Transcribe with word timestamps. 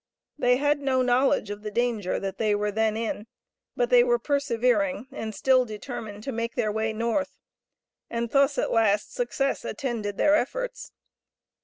They 0.35 0.57
had 0.57 0.79
no 0.79 1.03
knowledge 1.03 1.51
of 1.51 1.61
the 1.61 1.69
danger 1.69 2.19
that 2.19 2.39
they 2.39 2.55
were 2.55 2.71
then 2.71 2.97
in, 2.97 3.27
but 3.75 3.91
they 3.91 4.03
were 4.03 4.17
persevering, 4.17 5.05
and 5.11 5.35
still 5.35 5.63
determined 5.63 6.23
to 6.23 6.31
make 6.31 6.55
their 6.55 6.71
way 6.71 6.91
North, 6.91 7.37
and 8.09 8.27
thus, 8.31 8.57
at 8.57 8.71
last, 8.71 9.13
success 9.13 9.63
attended 9.63 10.17
their 10.17 10.33
efforts. 10.35 10.91